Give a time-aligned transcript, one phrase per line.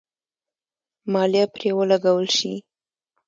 [1.11, 2.53] مالیه پرې ولګول شي.